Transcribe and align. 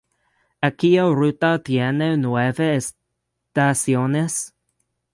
Aquella 0.63 1.03
ruta 1.11 1.61
tiene 1.61 2.17
nueve 2.17 2.75
estaciones. 2.75 4.55